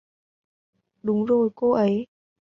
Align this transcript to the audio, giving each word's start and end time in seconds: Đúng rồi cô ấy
Đúng 1.03 1.25
rồi 1.25 1.49
cô 1.55 1.71
ấy 1.71 2.07